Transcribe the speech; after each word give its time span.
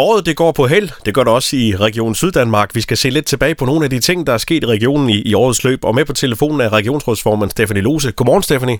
Året 0.00 0.26
det 0.26 0.36
går 0.36 0.52
på 0.52 0.66
held. 0.66 0.88
Det 1.06 1.14
gør 1.14 1.24
det 1.24 1.32
også 1.32 1.56
i 1.56 1.76
Region 1.76 2.14
Syddanmark. 2.14 2.74
Vi 2.74 2.80
skal 2.80 2.96
se 2.96 3.10
lidt 3.10 3.26
tilbage 3.26 3.54
på 3.54 3.64
nogle 3.64 3.84
af 3.84 3.90
de 3.90 4.00
ting, 4.00 4.26
der 4.26 4.32
er 4.32 4.38
sket 4.38 4.62
i 4.62 4.66
regionen 4.66 5.10
i, 5.10 5.22
i 5.22 5.34
årets 5.34 5.64
løb. 5.64 5.84
Og 5.84 5.94
med 5.94 6.04
på 6.04 6.12
telefonen 6.12 6.60
er 6.60 6.72
regionsrådsformand 6.72 7.50
Stefanie 7.50 7.82
Lose. 7.82 8.12
Godmorgen, 8.12 8.42
Stefanie. 8.42 8.78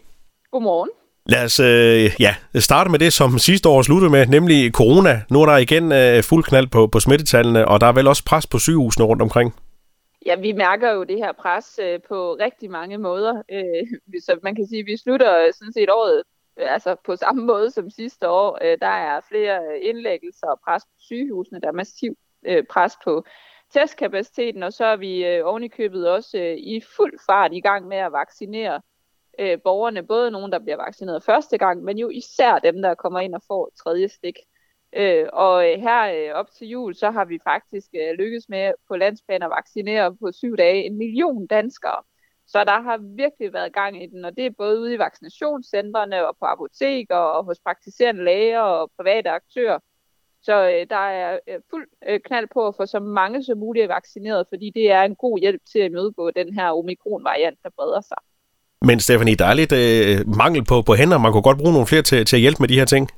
Godmorgen. 0.52 0.90
Lad 1.26 1.44
os 1.44 1.60
øh, 1.60 2.10
ja, 2.20 2.34
starte 2.54 2.90
med 2.90 2.98
det, 2.98 3.12
som 3.12 3.38
sidste 3.38 3.68
år 3.68 3.82
sluttede 3.82 4.10
med, 4.10 4.26
nemlig 4.26 4.72
corona. 4.72 5.22
Nu 5.30 5.42
er 5.42 5.46
der 5.46 5.56
igen 5.56 5.92
øh, 5.92 6.22
fuld 6.22 6.44
knald 6.44 6.66
på, 6.66 6.86
på 6.86 7.00
smittetallene, 7.00 7.68
og 7.68 7.80
der 7.80 7.86
er 7.86 7.92
vel 7.92 8.06
også 8.06 8.24
pres 8.24 8.46
på 8.46 8.58
sygehusene 8.58 9.04
rundt 9.04 9.22
omkring. 9.22 9.54
Ja, 10.26 10.34
vi 10.34 10.52
mærker 10.52 10.92
jo 10.92 11.04
det 11.04 11.16
her 11.16 11.32
pres 11.42 11.80
øh, 11.82 11.98
på 12.08 12.36
rigtig 12.40 12.70
mange 12.70 12.98
måder. 12.98 13.34
Øh, 13.52 13.82
så 14.26 14.32
man 14.42 14.54
kan 14.54 14.66
sige, 14.68 14.80
at 14.80 14.86
vi 14.86 14.96
slutter 15.04 15.30
sådan 15.58 15.72
set 15.72 15.90
året 15.90 16.22
altså 16.60 16.96
på 17.06 17.16
samme 17.16 17.44
måde 17.44 17.70
som 17.70 17.90
sidste 17.90 18.28
år. 18.28 18.58
Øh, 18.62 18.78
der 18.80 18.86
er 18.86 19.20
flere 19.20 19.62
øh, 19.64 19.80
indlæggelser 19.82 20.46
og 20.46 20.60
pres 20.64 20.84
på 20.84 20.96
sygehusene. 20.98 21.60
Der 21.60 21.68
er 21.68 21.72
massiv 21.72 22.16
øh, 22.46 22.64
pres 22.70 22.92
på 23.04 23.24
testkapaciteten, 23.72 24.62
og 24.62 24.72
så 24.72 24.84
er 24.84 24.96
vi 24.96 25.26
øh, 25.26 25.46
ovenikøbet 25.46 26.10
også 26.10 26.38
øh, 26.38 26.56
i 26.56 26.82
fuld 26.96 27.18
fart 27.26 27.52
i 27.52 27.60
gang 27.60 27.88
med 27.88 27.96
at 27.96 28.12
vaccinere 28.12 28.80
øh, 29.38 29.58
borgerne. 29.64 30.02
Både 30.02 30.30
nogen, 30.30 30.52
der 30.52 30.58
bliver 30.58 30.76
vaccineret 30.76 31.22
første 31.22 31.58
gang, 31.58 31.82
men 31.82 31.98
jo 31.98 32.08
især 32.08 32.58
dem, 32.58 32.82
der 32.82 32.94
kommer 32.94 33.20
ind 33.20 33.34
og 33.34 33.42
får 33.48 33.70
tredje 33.84 34.08
stik. 34.08 34.36
Øh, 34.92 35.26
og 35.32 35.72
øh, 35.72 35.80
her 35.80 36.02
øh, 36.14 36.34
op 36.34 36.50
til 36.50 36.68
jul, 36.68 36.94
så 36.94 37.10
har 37.10 37.24
vi 37.24 37.38
faktisk 37.44 37.88
øh, 37.94 38.18
lykkes 38.18 38.48
med 38.48 38.72
på 38.88 38.96
landsplan 38.96 39.42
at 39.42 39.50
vaccinere 39.50 40.16
på 40.16 40.32
syv 40.32 40.56
dage 40.56 40.84
en 40.84 40.98
million 40.98 41.46
danskere. 41.46 42.02
Så 42.52 42.64
der 42.64 42.80
har 42.82 42.98
virkelig 43.16 43.52
været 43.52 43.72
gang 43.72 44.02
i 44.02 44.06
den, 44.06 44.24
og 44.24 44.36
det 44.36 44.46
er 44.46 44.50
både 44.58 44.80
ude 44.80 44.94
i 44.94 44.98
vaccinationscentrene 44.98 46.28
og 46.28 46.36
på 46.40 46.44
apoteker 46.44 47.16
og 47.16 47.44
hos 47.44 47.58
praktiserende 47.66 48.24
læger 48.24 48.60
og 48.60 48.90
private 48.98 49.30
aktører. 49.30 49.78
Så 50.42 50.54
øh, 50.70 50.86
der 50.90 51.04
er 51.20 51.38
øh, 51.48 51.58
fuld 51.70 51.86
øh, 52.08 52.20
knald 52.20 52.46
på 52.54 52.66
at 52.66 52.74
få 52.76 52.86
så 52.86 53.00
mange 53.00 53.44
som 53.44 53.58
muligt 53.58 53.88
vaccineret, 53.88 54.46
fordi 54.48 54.70
det 54.74 54.90
er 54.90 55.02
en 55.02 55.16
god 55.16 55.38
hjælp 55.38 55.62
til 55.72 55.78
at 55.78 55.90
imødegå 55.90 56.30
den 56.30 56.54
her 56.54 56.68
omikron-variant, 56.70 57.58
der 57.62 57.70
breder 57.76 58.00
sig. 58.00 58.20
Men 58.82 59.00
Stefanie, 59.00 59.36
der 59.36 59.44
er 59.44 59.54
lidt 59.54 59.72
øh, 59.72 60.36
mangel 60.36 60.64
på, 60.64 60.82
på 60.82 60.94
hænder. 60.94 61.18
Man 61.18 61.32
kunne 61.32 61.48
godt 61.48 61.58
bruge 61.58 61.72
nogle 61.72 61.86
flere 61.86 62.02
til, 62.02 62.24
til 62.24 62.36
at 62.36 62.40
hjælpe 62.40 62.60
med 62.60 62.68
de 62.68 62.78
her 62.78 62.84
ting. 62.84 63.08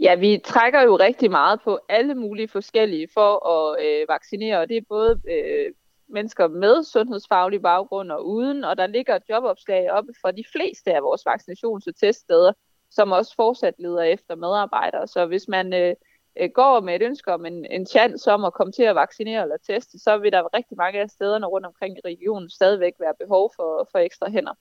Ja, 0.00 0.14
vi 0.14 0.40
trækker 0.44 0.82
jo 0.82 0.96
rigtig 0.96 1.30
meget 1.30 1.60
på 1.64 1.78
alle 1.88 2.14
mulige 2.14 2.48
forskellige 2.48 3.08
for 3.14 3.30
at 3.54 3.84
øh, 3.84 4.08
vaccinere, 4.08 4.60
og 4.60 4.68
det 4.68 4.76
er 4.76 4.82
både 4.88 5.20
øh, 5.34 5.66
mennesker 6.12 6.48
med 6.48 6.84
sundhedsfaglig 6.84 7.62
baggrund 7.62 8.10
og 8.10 8.28
uden, 8.28 8.64
og 8.64 8.76
der 8.78 8.86
ligger 8.86 9.18
jobopslag 9.30 9.90
oppe 9.90 10.12
for 10.20 10.30
de 10.30 10.44
fleste 10.52 10.94
af 10.94 11.02
vores 11.02 11.22
vaccinations- 11.26 11.88
og 11.88 11.96
teststeder, 12.00 12.52
som 12.90 13.12
også 13.12 13.32
fortsat 13.36 13.74
leder 13.78 14.02
efter 14.02 14.34
medarbejdere. 14.34 15.06
Så 15.06 15.26
hvis 15.26 15.48
man 15.48 15.72
øh, 15.72 15.94
øh, 16.40 16.48
går 16.54 16.80
med 16.80 16.94
et 16.94 17.02
ønske 17.02 17.32
om 17.32 17.46
en, 17.46 17.66
en 17.70 17.86
chance 17.86 18.32
om 18.32 18.44
at 18.44 18.52
komme 18.52 18.72
til 18.72 18.82
at 18.82 18.94
vaccinere 18.94 19.42
eller 19.42 19.56
teste, 19.66 19.98
så 19.98 20.18
vil 20.18 20.32
der 20.32 20.54
rigtig 20.56 20.76
mange 20.76 21.00
af 21.00 21.10
stederne 21.10 21.46
rundt 21.46 21.66
omkring 21.66 21.96
i 21.96 22.00
regionen 22.04 22.50
stadigvæk 22.50 22.92
være 23.00 23.14
behov 23.20 23.52
for, 23.56 23.88
for 23.92 23.98
ekstra 23.98 24.30
hænder. 24.30 24.52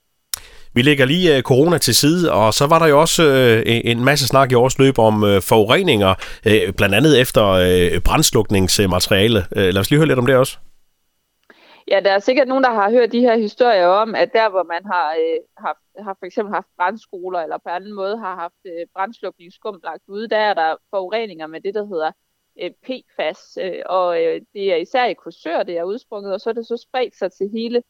Vi 0.73 0.81
lægger 0.81 1.05
lige 1.05 1.37
øh, 1.37 1.43
corona 1.43 1.77
til 1.77 1.95
side, 1.95 2.31
og 2.31 2.53
så 2.53 2.67
var 2.67 2.79
der 2.79 2.87
jo 2.87 3.01
også 3.01 3.23
øh, 3.23 3.63
en 3.65 4.05
masse 4.05 4.27
snak 4.27 4.51
i 4.51 4.55
års 4.55 4.79
løb 4.79 4.99
om 4.99 5.15
forureninger, 5.41 6.13
blandt 6.77 6.95
andet 6.95 7.21
efter 7.21 7.43
brandslukningsmateriale. 8.05 9.45
lad 9.51 9.77
os 9.77 9.89
lige 9.89 9.99
høre 9.99 10.07
lidt 10.07 10.19
om 10.19 10.25
det 10.25 10.35
også. 10.35 10.57
Ja, 11.87 11.99
der 11.99 12.11
er 12.11 12.19
sikkert 12.19 12.47
nogen, 12.47 12.63
der 12.63 12.69
har 12.73 12.91
hørt 12.91 13.11
de 13.11 13.19
her 13.19 13.37
historier 13.37 13.87
om, 13.87 14.15
at 14.15 14.33
der, 14.33 14.49
hvor 14.49 14.63
man 14.63 14.85
har, 14.85 15.15
øh, 15.15 15.39
haft, 15.57 16.05
har 16.05 16.15
for 16.19 16.25
eksempel 16.25 16.53
haft 16.53 16.67
brændskoler, 16.77 17.39
eller 17.39 17.57
på 17.57 17.69
anden 17.69 17.93
måde 17.93 18.17
har 18.17 18.35
haft 18.35 18.61
øh, 18.65 18.87
brandslukningsskum 18.93 19.79
lagt 19.83 20.03
ude, 20.07 20.29
der 20.29 20.37
er 20.37 20.53
der 20.53 20.75
forureninger 20.89 21.47
med 21.47 21.61
det, 21.61 21.73
der 21.73 21.85
hedder 21.85 22.11
øh, 22.61 22.71
PFAS, 22.71 23.57
øh, 23.61 23.81
og 23.85 24.23
øh, 24.23 24.41
det 24.53 24.73
er 24.73 24.75
især 24.75 25.05
i 25.05 25.13
kursør, 25.13 25.63
det 25.63 25.77
er 25.77 25.83
udsprunget, 25.83 26.33
og 26.33 26.41
så 26.41 26.49
er 26.49 26.53
det 26.53 26.67
så 26.67 26.77
spredt 26.77 27.15
sig 27.15 27.31
til 27.31 27.49
hele, 27.53 27.83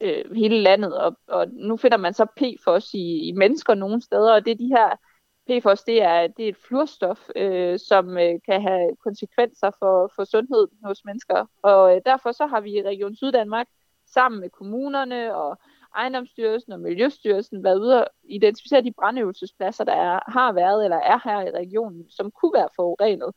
øh, 0.00 0.34
hele 0.36 0.60
landet, 0.60 0.98
og, 0.98 1.16
og 1.28 1.48
nu 1.48 1.76
finder 1.76 1.96
man 1.96 2.14
så 2.14 2.26
PFAS 2.36 2.94
i, 2.94 3.28
i 3.28 3.32
mennesker 3.32 3.74
nogle 3.74 4.02
steder, 4.02 4.32
og 4.34 4.44
det 4.44 4.50
er 4.50 4.56
de 4.56 4.74
her 4.76 4.98
PFOS 5.46 5.82
det 5.84 6.02
er, 6.02 6.26
det 6.26 6.44
er 6.44 6.48
et 6.48 6.56
fluorstof, 6.56 7.28
øh, 7.36 7.78
som 7.78 8.18
øh, 8.18 8.34
kan 8.48 8.62
have 8.62 8.96
konsekvenser 9.02 9.70
for, 9.78 10.12
for 10.16 10.24
sundheden 10.24 10.78
hos 10.84 11.04
mennesker. 11.04 11.46
Og 11.62 11.96
øh, 11.96 12.00
derfor 12.06 12.32
så 12.32 12.46
har 12.46 12.60
vi 12.60 12.70
i 12.72 12.82
Region 12.82 13.16
Syddanmark 13.16 13.66
sammen 14.06 14.40
med 14.40 14.50
kommunerne 14.50 15.34
og 15.34 15.58
ejendomsstyrelsen 15.96 16.72
og 16.72 16.80
Miljøstyrelsen 16.80 17.64
været 17.64 17.78
ude 17.78 18.04
og 18.04 18.10
identificere 18.24 18.82
de 18.82 18.92
brandøvelsespladser, 18.92 19.84
der 19.84 19.92
er, 19.92 20.20
har 20.30 20.52
været 20.52 20.84
eller 20.84 20.96
er 20.96 21.18
her 21.24 21.40
i 21.40 21.50
regionen, 21.50 22.10
som 22.10 22.30
kunne 22.30 22.52
være 22.54 22.68
forurenet. 22.76 23.32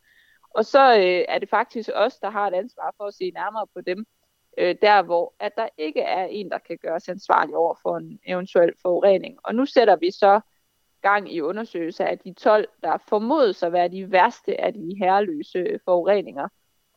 Og 0.49 0.65
så 0.65 0.97
øh, 0.97 1.25
er 1.27 1.39
det 1.39 1.49
faktisk 1.49 1.89
os, 1.95 2.19
der 2.19 2.29
har 2.29 2.47
et 2.47 2.53
ansvar 2.53 2.93
for 2.97 3.03
at 3.03 3.13
se 3.13 3.31
nærmere 3.31 3.67
på 3.75 3.81
dem, 3.81 4.05
øh, 4.57 4.75
der 4.81 5.01
hvor 5.01 5.33
at 5.39 5.51
der 5.57 5.67
ikke 5.77 6.01
er 6.01 6.25
en, 6.25 6.49
der 6.49 6.57
kan 6.57 6.77
gøres 6.77 7.09
ansvarlig 7.09 7.55
over 7.55 7.75
for 7.81 7.97
en 7.97 8.19
eventuel 8.25 8.73
forurening. 8.81 9.37
Og 9.43 9.55
nu 9.55 9.65
sætter 9.65 9.95
vi 9.95 10.11
så 10.11 10.41
gang 11.09 11.33
i 11.35 11.41
undersøgelser 11.41 12.05
af 12.05 12.17
de 12.19 12.33
12, 12.33 12.67
der 12.83 12.97
formodes 13.09 13.63
at 13.63 13.73
være 13.73 13.87
de 13.87 14.11
værste 14.11 14.61
af 14.61 14.73
de 14.73 14.95
herreløse 14.99 15.79
forureninger. 15.85 16.47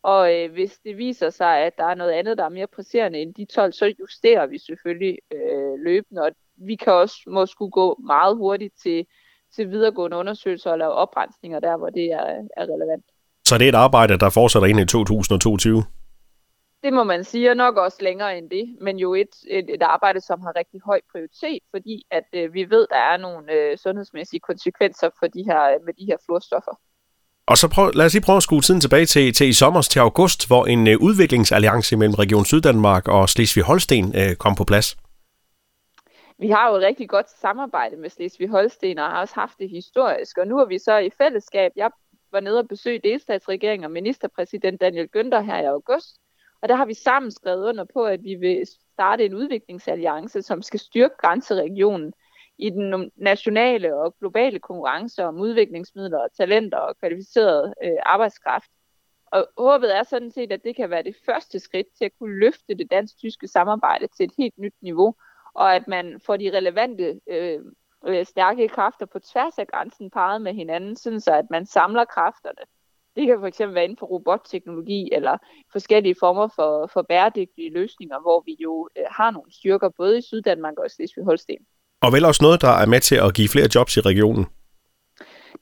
Og 0.02 0.34
øh, 0.34 0.52
hvis 0.52 0.78
det 0.84 0.96
viser 0.96 1.30
sig, 1.30 1.58
at 1.66 1.72
der 1.78 1.84
er 1.84 1.94
noget 1.94 2.12
andet, 2.12 2.38
der 2.38 2.44
er 2.44 2.48
mere 2.58 2.66
presserende 2.66 3.18
end 3.18 3.34
de 3.34 3.44
12, 3.44 3.72
så 3.72 3.94
justerer 4.00 4.46
vi 4.46 4.58
selvfølgelig 4.58 5.18
øh, 5.32 5.74
løbende. 5.84 6.22
Og 6.22 6.30
vi 6.56 6.76
kan 6.76 6.92
også 6.92 7.16
måske 7.26 7.70
gå 7.70 8.00
meget 8.06 8.36
hurtigt 8.36 8.74
til, 8.82 9.06
til 9.54 9.70
videregående 9.70 10.16
undersøgelser 10.16 10.70
og 10.70 10.78
lave 10.78 10.92
oprensninger 10.92 11.60
der, 11.60 11.76
hvor 11.76 11.90
det 11.90 12.06
er, 12.12 12.26
er 12.56 12.64
relevant. 12.74 13.04
Så 13.46 13.58
det 13.58 13.64
er 13.64 13.68
et 13.68 13.84
arbejde, 13.86 14.18
der 14.18 14.30
fortsætter 14.30 14.68
ind 14.68 14.80
i 14.80 14.86
2022? 14.86 15.84
Det 16.82 16.92
må 16.92 17.04
man 17.04 17.24
sige, 17.24 17.50
og 17.50 17.56
nok 17.56 17.76
også 17.76 17.98
længere 18.00 18.38
end 18.38 18.50
det, 18.50 18.76
men 18.80 18.98
jo 18.98 19.14
et, 19.14 19.34
et, 19.48 19.74
et 19.74 19.82
arbejde, 19.82 20.20
som 20.20 20.40
har 20.40 20.56
rigtig 20.56 20.80
høj 20.84 21.00
prioritet, 21.12 21.62
fordi 21.70 22.06
at 22.10 22.24
øh, 22.32 22.54
vi 22.54 22.70
ved, 22.70 22.86
der 22.90 22.96
er 22.96 23.16
nogle 23.16 23.52
øh, 23.52 23.78
sundhedsmæssige 23.78 24.40
konsekvenser 24.40 25.10
for 25.18 25.26
de 25.26 25.42
her, 25.42 25.84
med 25.84 25.94
de 25.94 26.04
her 26.04 26.16
fluorstoffer. 26.26 26.74
Og 27.46 27.56
så 27.58 27.68
prøv, 27.74 27.90
lad 27.94 28.06
os 28.06 28.14
lige 28.14 28.24
prøve 28.24 28.36
at 28.36 28.42
skue 28.42 28.60
tiden 28.60 28.80
tilbage 28.80 29.06
til, 29.06 29.32
til 29.32 29.48
i 29.48 29.52
sommer 29.52 29.82
til 29.82 30.00
august, 30.00 30.46
hvor 30.46 30.66
en 30.66 30.88
øh, 30.88 30.96
udviklingsalliance 31.00 31.96
mellem 31.96 32.14
Region 32.14 32.44
Syddanmark 32.44 33.08
og 33.08 33.28
Slesvig-Holsten 33.28 34.04
øh, 34.20 34.36
kom 34.36 34.54
på 34.54 34.64
plads. 34.64 34.96
Vi 36.38 36.48
har 36.50 36.68
jo 36.68 36.74
et 36.76 36.82
rigtig 36.82 37.08
godt 37.08 37.30
samarbejde 37.30 37.96
med 37.96 38.10
Slesvig-Holsten 38.10 38.98
og 38.98 39.10
har 39.10 39.20
også 39.20 39.34
haft 39.34 39.58
det 39.58 39.70
historisk, 39.70 40.38
og 40.38 40.46
nu 40.46 40.58
er 40.58 40.64
vi 40.64 40.78
så 40.78 40.98
i 40.98 41.10
fællesskab. 41.18 41.72
Jeg 41.76 41.90
var 42.32 42.40
nede 42.40 42.58
og 42.58 42.68
besøge 42.68 43.00
delstatsregeringen 43.04 43.84
og 43.84 43.90
ministerpræsident 43.90 44.80
Daniel 44.80 45.08
Günther 45.16 45.40
her 45.40 45.58
i 45.60 45.64
august, 45.64 46.16
og 46.62 46.68
der 46.68 46.74
har 46.74 46.84
vi 46.84 46.94
sammen 46.94 47.30
skrevet 47.30 47.68
under 47.68 47.84
på, 47.84 48.04
at 48.04 48.24
vi 48.24 48.34
vil 48.34 48.66
starte 48.66 49.24
en 49.24 49.34
udviklingsalliance, 49.34 50.42
som 50.42 50.62
skal 50.62 50.80
styrke 50.80 51.14
grænseregionen 51.18 52.12
i 52.58 52.70
den 52.70 53.10
nationale 53.16 53.94
og 53.94 54.18
globale 54.18 54.58
konkurrence 54.58 55.24
om 55.24 55.40
udviklingsmidler, 55.40 56.18
og 56.18 56.32
talenter 56.32 56.78
og 56.78 56.98
kvalificeret 56.98 57.74
øh, 57.84 57.98
arbejdskraft. 58.02 58.70
Og 59.26 59.48
håbet 59.58 59.96
er 59.96 60.02
sådan 60.02 60.30
set, 60.30 60.52
at 60.52 60.64
det 60.64 60.76
kan 60.76 60.90
være 60.90 61.02
det 61.02 61.16
første 61.26 61.58
skridt 61.58 61.86
til 61.98 62.04
at 62.04 62.12
kunne 62.18 62.38
løfte 62.38 62.74
det 62.74 62.90
dansk-tyske 62.90 63.48
samarbejde 63.48 64.06
til 64.06 64.24
et 64.24 64.32
helt 64.38 64.58
nyt 64.58 64.74
niveau, 64.80 65.14
og 65.54 65.74
at 65.74 65.88
man 65.88 66.20
får 66.26 66.36
de 66.36 66.56
relevante 66.56 67.20
øh, 67.26 67.60
øh 68.06 68.26
stærke 68.26 68.68
kræfter 68.68 69.06
på 69.06 69.18
tværs 69.18 69.58
af 69.58 69.66
grænsen 69.66 70.10
parret 70.10 70.42
med 70.42 70.54
hinanden, 70.54 70.96
sådan 70.96 71.20
så 71.20 71.32
at 71.34 71.50
man 71.50 71.66
samler 71.66 72.04
kræfterne 72.04 72.62
det 73.16 73.26
kan 73.26 73.38
fx 73.44 73.60
være 73.60 73.84
inden 73.84 73.98
for 73.98 74.06
robotteknologi 74.06 75.08
eller 75.12 75.38
forskellige 75.72 76.16
former 76.20 76.48
for, 76.56 76.90
for 76.92 77.02
bæredygtige 77.02 77.72
løsninger, 77.72 78.20
hvor 78.20 78.42
vi 78.46 78.56
jo 78.62 78.88
øh, 78.98 79.04
har 79.10 79.30
nogle 79.30 79.52
styrker 79.52 79.88
både 79.88 80.18
i 80.18 80.22
Syddanmark 80.22 80.78
og 80.78 80.90
Slesvig-Holsten. 80.90 81.66
Og 82.02 82.12
vel 82.12 82.24
også 82.24 82.44
noget, 82.44 82.60
der 82.60 82.74
er 82.82 82.86
med 82.86 83.00
til 83.00 83.16
at 83.16 83.34
give 83.34 83.48
flere 83.48 83.68
jobs 83.74 83.96
i 83.96 84.00
regionen? 84.00 84.46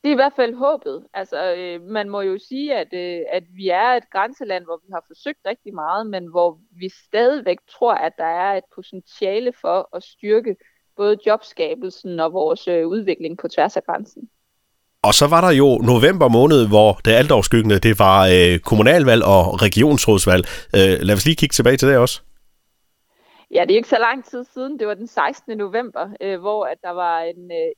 Det 0.03 0.09
er 0.09 0.13
i 0.13 0.23
hvert 0.23 0.33
fald 0.37 0.55
håbet. 0.55 1.07
Altså, 1.15 1.55
øh, 1.55 1.83
man 1.83 2.09
må 2.11 2.21
jo 2.21 2.39
sige, 2.49 2.75
at, 2.75 2.89
øh, 2.93 3.21
at 3.33 3.45
vi 3.57 3.69
er 3.69 3.89
et 3.89 4.11
grænseland, 4.13 4.65
hvor 4.65 4.81
vi 4.87 4.91
har 4.93 5.05
forsøgt 5.07 5.39
rigtig 5.47 5.75
meget, 5.75 6.07
men 6.07 6.31
hvor 6.31 6.61
vi 6.71 6.89
stadigvæk 7.09 7.59
tror, 7.71 7.95
at 7.95 8.13
der 8.19 8.25
er 8.25 8.57
et 8.57 8.65
potentiale 8.75 9.53
for 9.61 9.97
at 9.97 10.03
styrke 10.03 10.57
både 10.97 11.17
jobskabelsen 11.27 12.21
og 12.21 12.33
vores 12.33 12.69
øh, 12.69 12.87
udvikling 12.87 13.39
på 13.39 13.49
tværs 13.49 13.77
af 13.77 13.85
grænsen. 13.85 14.31
Og 15.09 15.15
så 15.15 15.27
var 15.27 15.41
der 15.41 15.53
jo 15.63 15.69
november 15.93 16.29
måned, 16.29 16.69
hvor 16.69 16.93
det 17.05 17.13
altoverskyggende, 17.13 17.79
det 17.79 17.99
var 17.99 18.19
øh, 18.35 18.59
kommunalvalg 18.59 19.23
og 19.25 19.63
regionsrådsvalg. 19.63 20.45
Øh, 20.77 20.95
lad 21.07 21.15
os 21.15 21.25
lige 21.27 21.37
kigge 21.37 21.53
tilbage 21.53 21.77
til 21.77 21.89
det 21.89 21.97
også. 21.97 22.17
Ja, 23.55 23.61
det 23.63 23.71
er 23.73 23.77
ikke 23.77 23.89
så 23.89 23.99
lang 23.99 24.25
tid 24.25 24.45
siden. 24.55 24.79
Det 24.79 24.87
var 24.87 24.95
den 24.95 25.07
16. 25.07 25.59
november, 25.59 26.05
øh, 26.21 26.41
hvor 26.41 26.65
at 26.65 26.79
der 26.83 26.91
var 26.91 27.19
en 27.21 27.51
øh, 27.61 27.71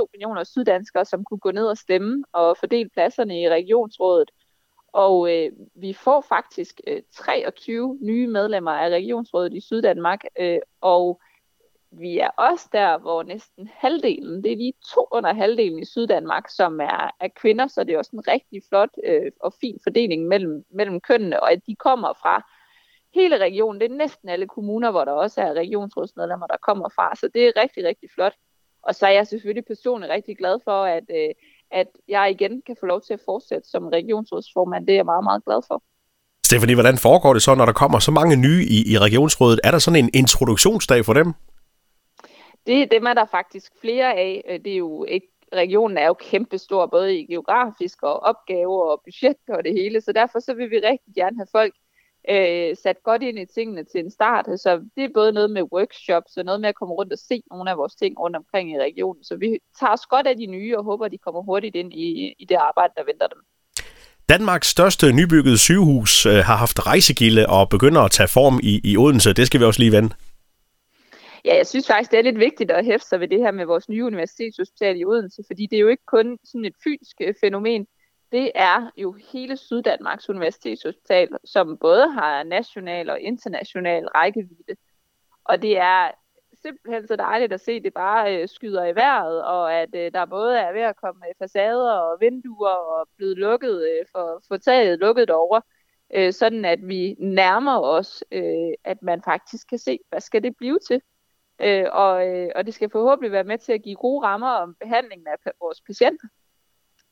1,2 0.00 0.06
millioner 0.12 0.44
syddanskere, 0.44 1.04
som 1.04 1.24
kunne 1.24 1.38
gå 1.38 1.50
ned 1.50 1.66
og 1.66 1.76
stemme 1.76 2.24
og 2.32 2.56
fordele 2.60 2.90
pladserne 2.94 3.40
i 3.42 3.48
regionsrådet. 3.48 4.30
Og 4.92 5.14
øh, 5.34 5.50
vi 5.74 5.92
får 5.92 6.24
faktisk 6.28 6.80
øh, 6.86 7.02
23 7.16 7.98
nye 8.02 8.26
medlemmer 8.26 8.72
af 8.72 8.88
regionsrådet 8.88 9.54
i 9.54 9.60
Syddanmark, 9.60 10.20
øh, 10.40 10.58
og 10.80 11.20
vi 11.90 12.18
er 12.18 12.28
også 12.28 12.68
der, 12.72 12.98
hvor 12.98 13.22
næsten 13.22 13.70
halvdelen, 13.72 14.42
det 14.44 14.52
er 14.52 14.56
lige 14.56 14.72
to 14.94 15.08
under 15.10 15.34
halvdelen 15.34 15.78
i 15.78 15.84
Syddanmark, 15.84 16.50
som 16.50 16.80
er, 16.80 17.10
er 17.20 17.28
kvinder, 17.40 17.66
så 17.66 17.84
det 17.84 17.94
er 17.94 17.98
også 17.98 18.10
en 18.14 18.28
rigtig 18.28 18.62
flot 18.68 18.90
øh, 19.04 19.32
og 19.40 19.54
fin 19.60 19.78
fordeling 19.82 20.26
mellem, 20.26 20.64
mellem 20.70 21.00
kønnene, 21.00 21.42
og 21.42 21.52
at 21.52 21.66
de 21.66 21.74
kommer 21.74 22.12
fra 22.22 22.50
hele 23.14 23.38
regionen. 23.38 23.80
Det 23.80 23.90
er 23.90 23.96
næsten 23.96 24.28
alle 24.28 24.48
kommuner, 24.48 24.90
hvor 24.90 25.04
der 25.04 25.12
også 25.12 25.40
er 25.40 25.52
regionsrådsmedlemmer, 25.52 26.46
der 26.46 26.56
kommer 26.62 26.88
fra, 26.88 27.14
så 27.14 27.28
det 27.34 27.46
er 27.46 27.52
rigtig, 27.62 27.84
rigtig 27.84 28.08
flot. 28.14 28.34
Og 28.82 28.94
så 28.94 29.06
er 29.06 29.10
jeg 29.10 29.26
selvfølgelig 29.26 29.64
personligt 29.64 30.12
rigtig 30.12 30.36
glad 30.36 30.58
for, 30.64 30.84
at, 30.84 31.04
øh, 31.10 31.34
at 31.70 31.86
jeg 32.08 32.30
igen 32.30 32.62
kan 32.66 32.76
få 32.80 32.86
lov 32.86 33.00
til 33.00 33.14
at 33.14 33.20
fortsætte 33.24 33.68
som 33.68 33.88
regionsrådsformand. 33.88 34.86
Det 34.86 34.92
er 34.92 34.96
jeg 34.96 35.04
meget, 35.04 35.24
meget 35.24 35.44
glad 35.44 35.60
for. 35.66 35.82
Stefanie, 36.44 36.74
hvordan 36.74 36.98
foregår 36.98 37.32
det 37.32 37.42
så, 37.42 37.54
når 37.54 37.66
der 37.66 37.72
kommer 37.72 37.98
så 37.98 38.10
mange 38.10 38.36
nye 38.36 38.62
i, 38.76 38.92
i 38.92 38.98
regionsrådet? 38.98 39.60
Er 39.64 39.70
der 39.70 39.78
sådan 39.78 40.04
en 40.04 40.10
introduktionsdag 40.14 41.04
for 41.04 41.12
dem? 41.12 41.34
Det, 42.68 42.90
dem 42.90 43.06
er 43.06 43.14
der 43.14 43.26
faktisk 43.30 43.72
flere 43.80 44.14
af. 44.14 44.44
Øh, 44.48 44.58
det 44.64 44.72
er 44.72 44.76
jo 44.76 45.04
ikke, 45.04 45.28
regionen 45.52 45.98
er 45.98 46.06
jo 46.06 46.14
kæmpestor, 46.14 46.86
både 46.86 47.18
i 47.18 47.26
geografisk 47.26 48.02
og 48.02 48.20
opgaver 48.20 48.82
og 48.92 49.00
budget 49.04 49.36
og 49.48 49.64
det 49.64 49.72
hele, 49.72 50.00
så 50.00 50.12
derfor 50.12 50.38
så 50.40 50.54
vil 50.54 50.70
vi 50.70 50.76
rigtig 50.76 51.14
gerne 51.14 51.36
have 51.36 51.46
folk 51.52 51.74
øh, 52.30 52.76
sat 52.82 52.96
godt 53.02 53.22
ind 53.22 53.38
i 53.38 53.46
tingene 53.54 53.84
til 53.84 54.00
en 54.00 54.10
start. 54.10 54.44
Så 54.44 54.80
det 54.96 55.04
er 55.04 55.08
både 55.14 55.32
noget 55.32 55.50
med 55.50 55.62
workshops 55.62 56.36
og 56.36 56.44
noget 56.44 56.60
med 56.60 56.68
at 56.68 56.74
komme 56.74 56.94
rundt 56.94 57.12
og 57.12 57.18
se 57.18 57.42
nogle 57.50 57.70
af 57.70 57.76
vores 57.76 57.94
ting 57.94 58.20
rundt 58.20 58.36
omkring 58.36 58.72
i 58.72 58.78
regionen. 58.78 59.24
Så 59.24 59.36
vi 59.36 59.58
tager 59.80 59.92
os 59.92 60.06
godt 60.06 60.26
af 60.26 60.36
de 60.36 60.46
nye 60.46 60.78
og 60.78 60.84
håber, 60.84 61.04
at 61.04 61.12
de 61.12 61.18
kommer 61.18 61.42
hurtigt 61.42 61.76
ind 61.76 61.92
i, 61.92 62.34
i 62.38 62.44
det 62.44 62.54
arbejde, 62.54 62.92
der 62.96 63.04
venter 63.04 63.26
dem. 63.26 63.40
Danmarks 64.28 64.68
største 64.68 65.12
nybyggede 65.12 65.58
sygehus 65.58 66.26
øh, 66.26 66.32
har 66.32 66.56
haft 66.56 66.86
rejsegilde 66.86 67.46
og 67.46 67.68
begynder 67.68 68.00
at 68.02 68.10
tage 68.10 68.28
form 68.28 68.60
i, 68.62 68.80
i 68.84 68.96
Odense. 68.96 69.32
Det 69.32 69.46
skal 69.46 69.60
vi 69.60 69.64
også 69.64 69.80
lige 69.80 69.92
vende. 69.92 70.10
Ja, 71.48 71.56
jeg 71.56 71.66
synes 71.66 71.86
faktisk, 71.86 72.10
det 72.10 72.18
er 72.18 72.22
lidt 72.22 72.38
vigtigt 72.38 72.70
at 72.70 72.84
hæfte 72.84 73.08
sig 73.08 73.20
ved 73.20 73.28
det 73.28 73.38
her 73.38 73.50
med 73.50 73.64
vores 73.64 73.88
nye 73.88 74.04
universitetshospital 74.04 75.00
i 75.00 75.04
Odense, 75.04 75.42
fordi 75.46 75.66
det 75.66 75.76
er 75.76 75.80
jo 75.80 75.88
ikke 75.88 76.06
kun 76.06 76.38
sådan 76.44 76.64
et 76.64 76.74
fynsk 76.84 77.16
øh, 77.20 77.34
fænomen. 77.40 77.86
Det 78.32 78.52
er 78.54 78.90
jo 78.96 79.16
hele 79.32 79.56
Syddanmarks 79.56 80.28
Universitetshospital, 80.28 81.28
som 81.44 81.78
både 81.78 82.10
har 82.12 82.42
national 82.42 83.10
og 83.10 83.20
international 83.20 84.06
rækkevidde. 84.06 84.76
Og 85.44 85.62
det 85.62 85.78
er 85.78 86.10
simpelthen 86.62 87.08
så 87.08 87.16
dejligt 87.16 87.52
at 87.52 87.60
se, 87.60 87.80
det 87.80 87.94
bare 87.94 88.36
øh, 88.36 88.48
skyder 88.48 88.84
i 88.84 88.94
vejret, 88.94 89.44
og 89.44 89.74
at 89.74 89.94
øh, 89.94 90.12
der 90.12 90.24
både 90.24 90.58
er 90.58 90.72
ved 90.72 90.82
at 90.82 90.96
komme 90.96 91.28
øh, 91.28 91.34
facader 91.38 91.92
og 91.92 92.20
vinduer 92.20 92.70
og 92.70 93.08
blevet 93.16 93.38
lukket, 93.38 93.82
øh, 93.82 94.06
for, 94.12 94.42
for 94.48 94.56
taget 94.56 94.98
lukket 94.98 95.30
over, 95.30 95.60
øh, 96.14 96.32
sådan 96.32 96.64
at 96.64 96.78
vi 96.82 97.16
nærmer 97.18 97.80
os, 97.80 98.24
øh, 98.32 98.72
at 98.84 99.02
man 99.02 99.22
faktisk 99.22 99.68
kan 99.68 99.78
se, 99.78 99.98
hvad 100.08 100.20
skal 100.20 100.42
det 100.42 100.56
blive 100.56 100.78
til. 100.88 101.00
Øh, 101.60 101.84
og, 101.92 102.28
øh, 102.28 102.48
og 102.56 102.66
det 102.66 102.74
skal 102.74 102.90
forhåbentlig 102.90 103.32
være 103.32 103.44
med 103.44 103.58
til 103.58 103.72
at 103.72 103.82
give 103.82 103.94
gode 103.94 104.26
rammer 104.26 104.48
om 104.48 104.76
behandlingen 104.80 105.26
af 105.26 105.52
vores 105.60 105.80
patienter. 105.80 106.28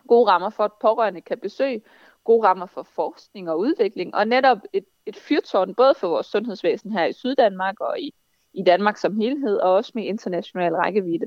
Gode 0.09 0.31
rammer 0.31 0.51
for, 0.51 0.65
at 0.65 0.73
pårørende 0.81 1.21
kan 1.21 1.39
besøge. 1.43 1.83
Gode 2.25 2.47
rammer 2.47 2.67
for 2.67 2.87
forskning 2.95 3.51
og 3.51 3.59
udvikling. 3.59 4.15
Og 4.15 4.29
netop 4.29 4.59
et, 4.73 4.85
et 5.07 5.17
fyrtårn 5.17 5.75
både 5.75 5.95
for 6.01 6.09
vores 6.09 6.27
sundhedsvæsen 6.27 6.93
her 6.93 7.05
i 7.05 7.13
Syddanmark 7.13 7.81
og 7.81 8.01
i, 8.01 8.15
i 8.55 8.63
Danmark 8.63 8.97
som 8.97 9.21
helhed, 9.21 9.57
og 9.57 9.75
også 9.75 9.93
med 9.95 10.05
international 10.05 10.75
rækkevidde. 10.75 11.27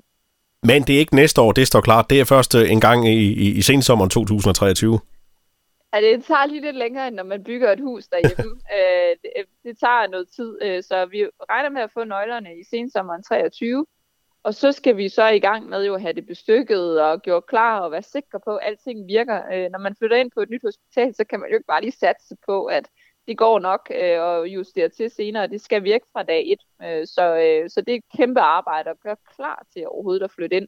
Men 0.64 0.84
det 0.84 0.96
er 0.96 1.00
ikke 1.00 1.16
næste 1.16 1.42
år, 1.42 1.52
det 1.52 1.68
står 1.68 1.82
klart. 1.82 2.10
Det 2.10 2.20
er 2.20 2.26
først 2.26 2.56
øh, 2.56 2.72
en 2.72 2.82
gang 2.82 3.08
i, 3.08 3.34
i, 3.34 3.58
i 3.58 3.62
sensommeren 3.62 4.10
2023. 4.10 5.00
Ja, 5.94 6.02
det 6.02 6.26
tager 6.26 6.46
lige 6.46 6.62
lidt 6.62 6.76
længere, 6.76 7.08
end 7.08 7.16
når 7.16 7.24
man 7.24 7.44
bygger 7.44 7.72
et 7.72 7.80
hus 7.80 8.08
derhjemme. 8.08 8.62
øh, 8.76 9.18
det, 9.24 9.32
det 9.64 9.80
tager 9.80 10.08
noget 10.08 10.30
tid, 10.30 10.60
øh, 10.62 10.84
så 10.84 11.06
vi 11.06 11.28
regner 11.50 11.70
med 11.70 11.82
at 11.82 11.92
få 11.92 12.04
nøglerne 12.04 12.60
i 12.60 12.64
sensommeren 12.64 13.24
23. 13.24 13.86
Og 14.44 14.54
så 14.54 14.72
skal 14.72 14.98
vi 14.98 15.10
så 15.10 15.28
i 15.28 15.40
gang 15.40 15.70
med 15.70 15.86
jo 15.86 15.96
at 15.96 16.02
have 16.02 16.14
det 16.14 16.26
bestykket 16.26 17.02
og 17.02 17.22
gjort 17.22 17.46
klar 17.46 17.80
og 17.80 17.92
være 17.92 18.04
sikre 18.04 18.40
på, 18.40 18.56
at 18.56 18.68
alting 18.68 19.08
virker. 19.08 19.44
Øh, 19.54 19.72
når 19.72 19.80
man 19.80 19.96
flytter 19.96 20.18
ind 20.18 20.32
på 20.32 20.42
et 20.42 20.50
nyt 20.50 20.62
hospital, 20.64 21.16
så 21.16 21.24
kan 21.24 21.40
man 21.40 21.50
jo 21.50 21.56
ikke 21.56 21.68
bare 21.68 21.82
lige 21.82 21.92
satse 21.92 22.36
på, 22.46 22.66
at 22.66 22.90
det 23.28 23.38
går 23.38 23.60
nok 23.60 23.92
øh, 23.96 24.22
og 24.22 24.48
justere 24.48 24.90
til 24.90 25.10
senere. 25.12 25.48
Det 25.48 25.62
skal 25.62 25.84
virke 25.84 26.06
fra 26.14 26.24
dag 26.24 26.52
et. 26.52 26.62
Øh, 26.84 27.08
så, 27.08 27.36
øh, 27.36 27.70
så 27.70 27.82
det 27.82 27.92
er 27.94 27.98
et 27.98 28.18
kæmpe 28.18 28.40
arbejde 28.40 28.90
at 28.90 29.00
gøre 29.00 29.18
klar 29.36 29.66
til 29.74 29.88
overhovedet 29.88 30.24
at 30.24 30.32
flytte 30.32 30.56
ind. 30.58 30.68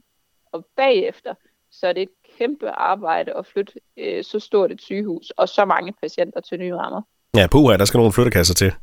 Og 0.52 0.66
bagefter, 0.76 1.36
så 1.72 1.88
er 1.88 1.94
det 1.94 2.02
et 2.02 2.10
kæmpe 2.38 2.70
arbejde 2.70 3.32
at 3.38 3.46
flytte 3.54 3.74
øh, 4.00 4.24
så 4.24 4.40
stort 4.40 4.72
et 4.72 4.82
sygehus 4.82 5.30
og 5.38 5.50
så 5.50 5.66
mange 5.66 5.94
patienter 6.02 6.42
til 6.42 6.60
nye 6.60 6.76
rammer. 6.76 7.02
Ja, 7.36 7.48
puha, 7.48 7.78
der 7.78 7.86
skal 7.86 7.98
nogle 7.98 8.14
flyttekasser 8.14 8.54
til. 8.54 8.74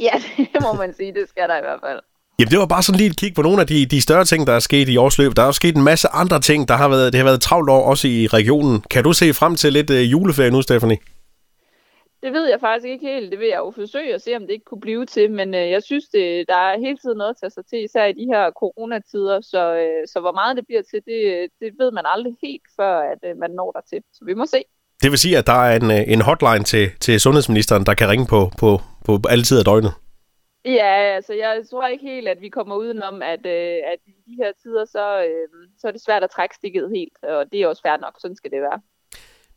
Ja, 0.00 0.12
det 0.52 0.62
må 0.62 0.72
man 0.72 0.94
sige, 0.94 1.12
det 1.14 1.28
skal 1.28 1.48
der 1.48 1.56
i 1.58 1.60
hvert 1.60 1.80
fald. 1.86 2.00
Jamen, 2.38 2.50
det 2.50 2.58
var 2.58 2.66
bare 2.66 2.82
sådan 2.82 2.98
lige 2.98 3.10
et 3.10 3.16
kig 3.16 3.34
på 3.34 3.42
nogle 3.42 3.60
af 3.60 3.66
de, 3.66 3.86
de 3.86 4.02
større 4.02 4.24
ting, 4.24 4.46
der 4.46 4.52
er 4.52 4.58
sket 4.58 4.88
i 4.88 4.96
årsløb. 4.96 5.36
Der 5.36 5.42
er 5.42 5.46
også 5.46 5.58
sket 5.58 5.76
en 5.76 5.84
masse 5.84 6.08
andre 6.08 6.40
ting, 6.40 6.68
der 6.68 6.74
har 6.74 6.88
været, 6.88 7.12
det 7.12 7.18
har 7.18 7.24
været 7.24 7.40
travlt 7.40 7.70
år 7.70 7.82
også 7.82 8.08
i 8.08 8.26
regionen. 8.26 8.80
Kan 8.90 9.04
du 9.04 9.12
se 9.12 9.34
frem 9.34 9.56
til 9.56 9.72
lidt 9.72 9.90
øh, 9.90 10.12
juleferie 10.12 10.50
nu, 10.50 10.62
Stephanie? 10.62 10.98
Det 12.24 12.32
ved 12.32 12.48
jeg 12.48 12.60
faktisk 12.60 12.88
ikke 12.88 13.06
helt. 13.06 13.30
Det 13.32 13.38
vil 13.38 13.48
jeg 13.48 13.58
jo 13.58 13.70
forsøge 13.70 14.14
at 14.14 14.22
se, 14.22 14.36
om 14.36 14.42
det 14.42 14.50
ikke 14.50 14.64
kunne 14.64 14.80
blive 14.80 15.06
til. 15.06 15.30
Men 15.30 15.54
øh, 15.54 15.70
jeg 15.70 15.82
synes, 15.82 16.04
det, 16.08 16.48
der 16.48 16.56
er 16.56 16.78
hele 16.78 16.98
tiden 16.98 17.18
noget 17.18 17.30
at 17.30 17.36
tage 17.40 17.50
sig 17.50 17.66
til, 17.66 17.84
især 17.84 18.04
i 18.04 18.12
de 18.12 18.26
her 18.32 18.50
coronatider. 18.50 19.40
Så, 19.40 19.62
øh, 19.82 20.08
så 20.12 20.20
hvor 20.20 20.32
meget 20.32 20.56
det 20.56 20.66
bliver 20.66 20.82
til, 20.82 21.00
det, 21.10 21.48
det 21.60 21.70
ved 21.78 21.90
man 21.92 22.04
aldrig 22.14 22.34
helt, 22.42 22.66
før 22.76 22.94
at 23.12 23.20
øh, 23.28 23.36
man 23.36 23.50
når 23.50 23.70
der 23.72 23.80
til. 23.90 24.00
Så 24.12 24.24
vi 24.24 24.34
må 24.34 24.46
se. 24.46 24.60
Det 25.02 25.10
vil 25.10 25.18
sige, 25.18 25.38
at 25.38 25.46
der 25.46 25.58
er 25.68 25.76
en, 25.80 25.90
øh, 25.90 26.12
en 26.14 26.20
hotline 26.20 26.64
til, 26.72 26.86
til 27.00 27.20
sundhedsministeren, 27.20 27.86
der 27.86 27.94
kan 27.94 28.08
ringe 28.08 28.26
på, 28.34 28.40
på, 28.60 28.68
på 29.06 29.12
alle 29.32 29.44
tider 29.44 29.60
af 29.60 29.68
døgnet? 29.70 29.92
Ja, 30.64 30.94
altså 31.16 31.32
jeg 31.34 31.62
tror 31.70 31.86
ikke 31.86 32.06
helt, 32.12 32.28
at 32.28 32.40
vi 32.40 32.48
kommer 32.48 32.74
udenom, 32.76 33.22
at, 33.22 33.46
øh, 33.46 33.76
at 33.92 34.00
i 34.06 34.14
de 34.28 34.34
her 34.42 34.52
tider, 34.62 34.84
så, 34.84 35.04
øh, 35.28 35.48
så 35.78 35.88
er 35.88 35.92
det 35.92 36.04
svært 36.06 36.24
at 36.24 36.30
trække 36.30 36.54
stikket 36.54 36.90
helt. 36.96 37.16
Og 37.22 37.52
det 37.52 37.62
er 37.62 37.66
også 37.68 37.82
fair 37.82 37.96
nok. 37.96 38.14
Sådan 38.20 38.36
skal 38.36 38.50
det 38.50 38.60
være. 38.60 38.80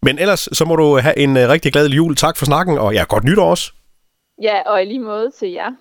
Men 0.01 0.19
ellers, 0.19 0.49
så 0.51 0.65
må 0.65 0.75
du 0.75 0.97
have 0.99 1.17
en 1.17 1.37
øh, 1.37 1.49
rigtig 1.49 1.71
glad 1.71 1.89
jul. 1.89 2.15
Tak 2.15 2.37
for 2.37 2.45
snakken, 2.45 2.77
og 2.77 2.93
ja, 2.93 3.03
godt 3.09 3.23
nytår 3.23 3.49
også. 3.49 3.71
Ja, 4.41 4.61
og 4.65 4.81
i 4.81 4.85
lige 4.85 4.99
måde 4.99 5.31
til 5.39 5.51
jer. 5.51 5.71